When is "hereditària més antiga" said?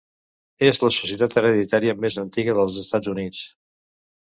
1.41-2.57